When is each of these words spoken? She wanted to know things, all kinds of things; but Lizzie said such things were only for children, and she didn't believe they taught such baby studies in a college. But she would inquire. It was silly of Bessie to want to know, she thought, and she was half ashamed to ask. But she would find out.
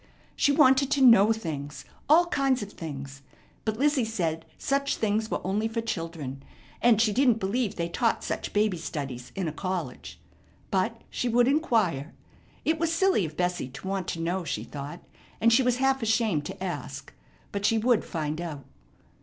She 0.35 0.51
wanted 0.51 0.89
to 0.93 1.01
know 1.05 1.31
things, 1.31 1.85
all 2.09 2.25
kinds 2.25 2.63
of 2.63 2.71
things; 2.73 3.21
but 3.65 3.77
Lizzie 3.77 4.03
said 4.03 4.47
such 4.57 4.95
things 4.95 5.29
were 5.29 5.39
only 5.45 5.67
for 5.67 5.79
children, 5.79 6.41
and 6.81 6.99
she 6.99 7.13
didn't 7.13 7.39
believe 7.39 7.75
they 7.75 7.87
taught 7.87 8.23
such 8.23 8.51
baby 8.51 8.77
studies 8.79 9.31
in 9.35 9.47
a 9.47 9.51
college. 9.51 10.19
But 10.71 10.99
she 11.11 11.29
would 11.29 11.47
inquire. 11.47 12.15
It 12.65 12.79
was 12.79 12.91
silly 12.91 13.25
of 13.25 13.37
Bessie 13.37 13.69
to 13.69 13.87
want 13.87 14.07
to 14.07 14.19
know, 14.19 14.43
she 14.43 14.63
thought, 14.63 15.01
and 15.39 15.53
she 15.53 15.61
was 15.61 15.77
half 15.77 16.01
ashamed 16.01 16.47
to 16.47 16.63
ask. 16.63 17.13
But 17.51 17.63
she 17.63 17.77
would 17.77 18.03
find 18.03 18.41
out. 18.41 18.65